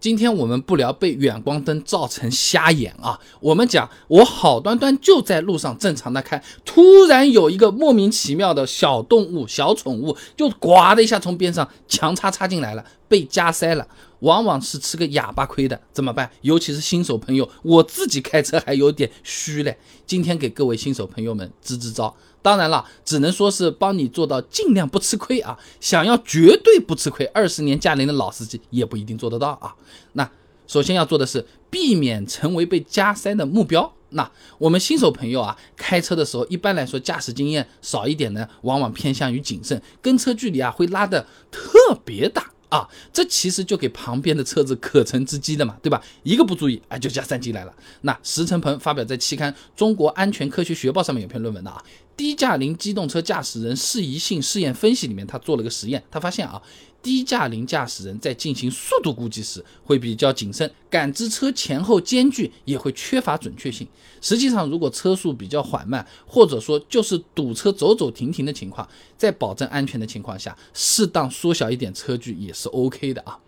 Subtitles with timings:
[0.00, 13.86] 今天我们不聊被远光灯照成瞎眼啊，我们讲我好端端就在路上正常的开，突然有一个莫名其妙的小动物、小宠物就呱的一下从边上强插插进来了，被加塞了，
[14.20, 16.30] 往往是吃个哑巴亏的，怎么办？
[16.40, 19.76] 尤其是新手朋友，我自己开车还有点虚嘞。
[20.06, 22.16] 今天给各位新手朋友们支支招。
[22.42, 25.58] 当然了，只能说是帮你做到尽量不吃亏啊。
[25.80, 29.74] 想要绝对不吃亏，二十年驾龄的老司机也不一定做得到啊。
[30.12, 30.30] 那
[30.66, 33.92] 首先要做的是避免成为被加塞的目标。
[34.10, 41.70] 那我们新手朋友啊，开车的时候一般来说驾驶经验少一点呢，往往偏向于谨慎，跟车距离啊会拉得特
[42.04, 42.50] 别大。
[42.70, 46.00] 啊，这其实就给旁边的车子可乘之机的嘛，对吧？
[46.22, 47.74] 一个不注意，哎，就加塞进来了。
[48.02, 51.82] 那石成鹏发表在期刊《中国安全科学学报》上面有篇论文的啊，
[52.20, 56.60] 低驾龄机动车驾驶人适宜性试验分析里面，他做了个实验，他发现啊。
[57.02, 63.88] 低驾龄驾驶人在进行速度估计时会比较谨慎，感知车前后间距也会缺乏准确性。
[64.20, 73.38] 实际上，如果车速比较缓慢，或者说就是堵车走走停停的情况，在保证安全的情况下，适当缩小一点车距也是 OK 的啊。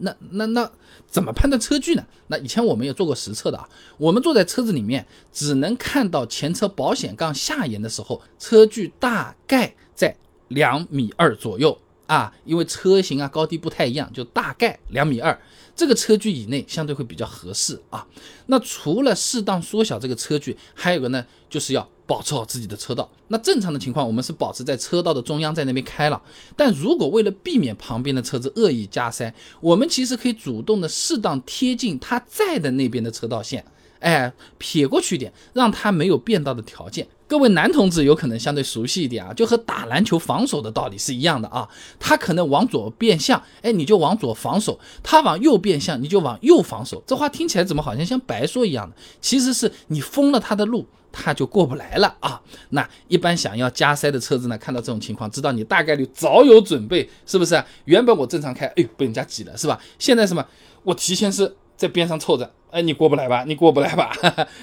[0.00, 0.70] 那那那
[1.06, 2.04] 怎么判断车距呢？
[2.28, 3.68] 那以前我们也做过实测的啊。
[3.98, 10.16] 我们坐在车子里面，只能看到前车保险杠下沿的时候，车距大概在
[10.48, 11.78] 两米二左右。
[12.06, 15.36] 啊，因为车型啊高低不太一样，就大概两米二，
[15.74, 18.06] 这个车距以内相对会比较合适啊。
[18.46, 23.08] 那除了适当缩小这个车距，还有个呢，就是要保持好自己的车道。
[23.28, 26.20] 那正常的情况，我们是保持在车道的中央，在那边开了。
[26.56, 33.64] 但如果为了避免旁边的车子恶意加塞，我们其实可以主动的适当贴近他在的那边的车道线。
[33.98, 37.08] 哎，撇过去一点，让他没有变道的条件。
[37.26, 41.66] 各位男同志有可能相对熟悉一点啊，就和打篮球防守的道理是一样的啊。
[41.98, 47.02] 他可能往左变向，哎，你就往左防守；他往右变向，你就往右防守。
[47.06, 48.94] 这话听起来怎么好像像白说一样的？
[49.20, 50.86] 其实是你封了他的路，
[51.22, 52.40] 他就过不来了啊。
[52.70, 57.62] 那一般想要加塞的车子呢，看到这种情况，知道你大概率早有准备，是不是？
[57.86, 59.80] 原本我正常开，哎呦，被人家挤了，是吧？
[59.98, 60.44] 现在什么？
[60.82, 61.56] 我提前是。
[61.76, 63.44] 在边上凑着，哎，你过不来吧？
[63.46, 64.10] 你过不来吧？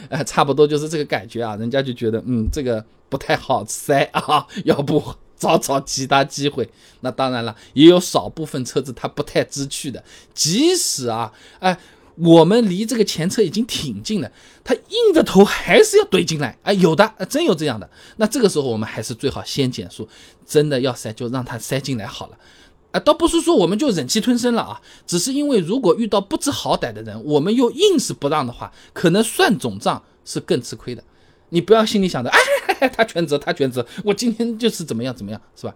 [0.09, 1.55] 呃， 差不多就是这个感觉啊。
[1.57, 5.00] 人家就觉得，嗯，这个不太好塞啊， 要不
[5.38, 6.67] 找找其他机会。
[7.01, 11.77] 那当然了，也有少部分车子它不太知趣的，即使啊，哎，
[12.16, 14.31] 我们离这个前车已经挺近了，
[14.63, 16.57] 他硬着头还是要怼进来。
[16.63, 17.90] 哎，有的，真有这样的。
[18.18, 20.07] 那这个时候我们还是最好先减速，
[20.46, 22.38] 真的要塞就让他塞进来好了。
[22.91, 31.03] 啊，倒不是说我们就忍气吞声了啊，只是因为如果遇到不知好歹的人，我们又硬是不让的话，可能算总账是更吃亏的。
[31.50, 35.75] 你不要心里想着，哎， 他全责，他全责，我今天就是怎么样怎么样，是吧？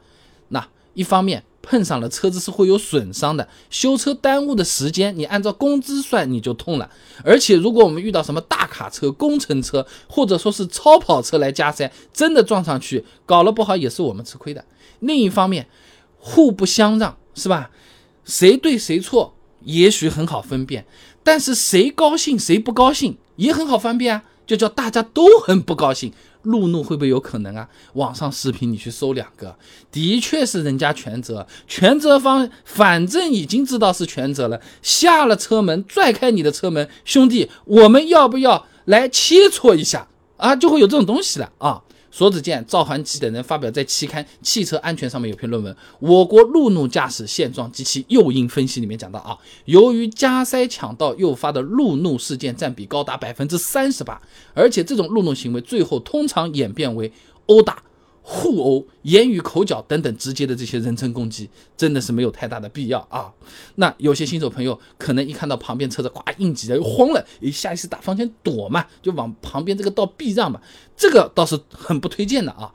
[0.50, 6.90] 那一方面碰上了车子是会有损伤的，修车耽误的时间，你按照工资算你就痛了。
[7.24, 14.66] 而且如果我们遇到什么大卡车、工程车或者说是超跑车来加塞，真的撞上去，搞了不好也是我们吃亏的。
[15.00, 15.68] 另一方面。
[16.20, 17.70] 互不相让是吧？
[18.26, 20.86] 谁对谁错，也许很好分辨，
[21.24, 24.24] 但是谁高兴谁不高兴也很好分辨啊！
[24.46, 26.12] 就叫大家都很不高兴，
[26.44, 27.68] 路怒会不会有可能啊？
[27.94, 29.56] 网上视频你去搜两个，
[29.92, 40.56] 的确是人家全责，全责方反正已经知道是全责了，下了车门拽开你的车门，兄弟，我们要不要来切磋一下啊？
[40.56, 41.82] 就会有这种东西了啊！
[42.10, 54.20] 索子健、赵环奇等人发表在期刊《汽车安全》上面有篇论文《我国路怒驾驶现状及其诱因分析》，里面讲到啊，由于加塞抢道诱发的路怒事件占比高达百分之三十八，
[54.54, 57.12] 而且这种路怒行为最后通常演变为
[57.48, 57.84] 殴打。
[58.30, 63.32] 互殴、言语口角等等直接的这些人身攻击，真的是没有太大的必要啊。
[63.76, 70.60] 那有些新手朋友可能一看到旁边车子呱硬挤了，又慌了，一下意识打方向躲嘛，就往旁边这个道避让嘛，
[70.98, 72.74] 这个倒是很不推荐的啊。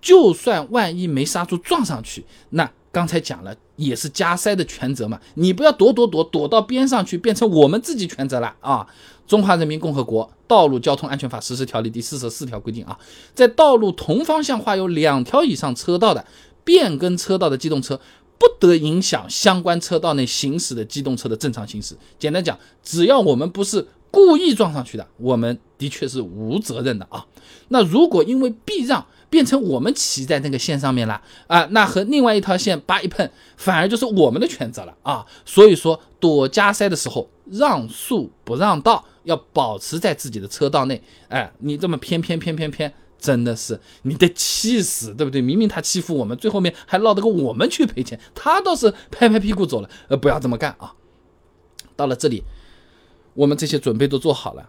[0.00, 2.70] 就算万一没刹住撞上去，那。
[2.94, 8.86] 刚才讲了，也是加塞的全责嘛，你不要躲躲躲躲到边上去，变成我们自己全责了啊！
[9.26, 12.98] 中华人民共和国道路交通安全法实施条例第四十四条规定啊，
[13.34, 16.24] 在道路同方向画有两条以上车道的
[16.62, 17.98] 变更车道的机动车，
[18.38, 21.96] 不得影响相关车道内行驶的机动车的正常行驶。
[22.18, 27.26] 简单讲，只要我们不是故意撞上去的，我们的确是无责任的啊。
[27.68, 33.28] 那如果因为避让，变成我们骑在那个线上面了啊，那和另外一条线叭一碰，
[33.58, 35.26] 反而就是我们的全责了啊。
[35.44, 41.02] 所以说躲加塞的时候，让速不让道，要保持在自己的车道内。
[41.28, 45.42] 哎，你这么偏偏偏偏偏，真的是你得气死，对不对？
[45.42, 49.90] 明明他欺负我们，最后面还落得个我们去赔钱，他倒是拍拍屁股走了。
[50.08, 50.94] 呃，不要这么干啊。
[51.96, 52.42] 到了这里，
[53.34, 54.68] 我们这些准备都做好了，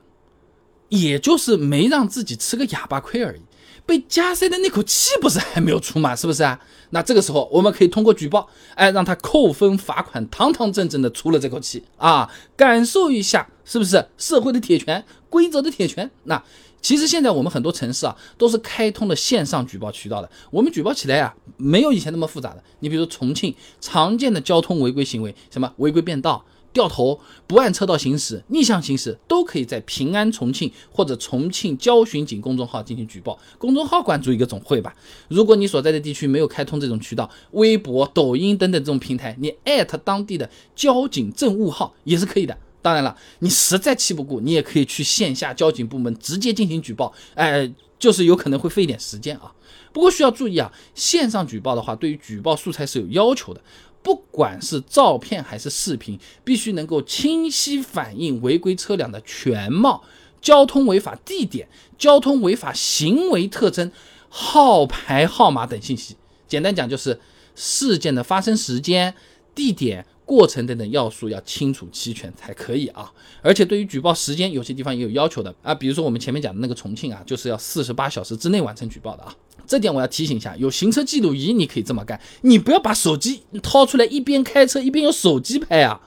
[0.90, 3.42] 也就是没让自己吃个哑巴亏而已。
[3.86, 6.16] 被加塞的那口气不是还没有出吗？
[6.16, 6.60] 是不是啊？
[6.90, 12.28] 那这个时候我们可以通过举报，哎，让他扣分罚款，堂堂正正的出了这口气啊，
[12.58, 16.10] 感受一下是不是社会的铁拳，规则的铁拳？
[16.24, 16.44] 那
[16.82, 22.64] 其实现在我们很多城市啊，都是开通了线上举报渠道的，我们举报起来啊，没有以前那么复杂的。
[22.80, 26.44] 你比如重庆常见的交通违规行为，什么违规变道。
[26.76, 27.18] 掉头
[27.48, 33.40] 不按车道行驶、逆向行驶，都可以在平安重庆或者重庆交巡警公众号进行举报。
[33.58, 34.94] 公众号关注一个总会吧。
[35.30, 42.58] 如果你所在的地区没有开通这种渠道，微博、抖音等等这种平台，你艾特当地的交警政务号也是可以的。
[42.82, 47.14] 当然了，你实在气不过，你也可以去线下交警部门直接进行举报。
[47.36, 49.52] 哎，就是有可能会费一点时间啊。
[49.94, 53.62] 不过需要注意啊，线上举报的话，对于举报素材是有要求的。
[54.06, 60.04] 不管是照片还是视频，必须能够清晰反映违规车辆的全貌、
[60.40, 61.68] 交通违法地点、
[61.98, 63.92] 交通违法行为特征、
[64.30, 66.16] 号牌号码等信息。
[66.48, 67.20] 简单讲，就是
[67.56, 69.16] 事件的发生时间、
[69.56, 70.06] 地点。
[70.26, 73.12] 过程等等要素要清楚齐全才可以啊，
[73.42, 79.34] 而且对于举报时间，有些地方也有要求的啊，比如说我们前面讲的那个重庆啊，就是要四十八小时之内完成举报的啊。
[79.68, 86.02] 这点我要提醒一下，有行车记录仪你可以这么干，你不要把手机掏出来一边开车一边用手机拍啊，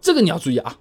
[0.00, 0.78] 这个你要注意啊。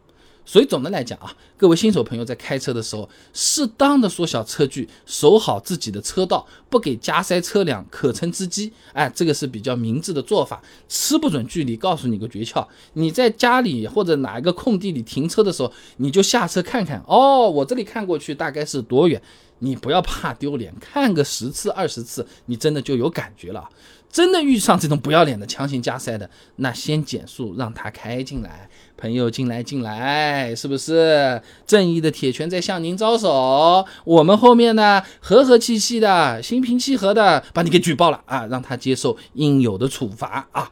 [0.51, 10.61] 所以总的来讲啊，各位新手朋友在开车的时候，适当的缩小车距，守好自己的车道，不给加塞车辆可乘之机，哎，这个是比较明智的做法。
[10.89, 19.21] 吃不准距离，告诉你个诀窍：你在家里或者哪一个空地里停车的时候，你就下车看看，哦，我这里看过去大概是多远。
[19.63, 23.69] 你不要怕丢脸，看个十次二十次，你真的就有感觉了。
[24.11, 28.69] 真的遇上这种不要脸的强行加塞的，那先减速，让他开进来。
[28.97, 31.41] 朋友进来进来，是不是？
[31.65, 40.71] 正义的铁拳在向您招手，我们后面呢，和和气气的，心平气和的把你给举报了啊，让他接受应有的处罚啊。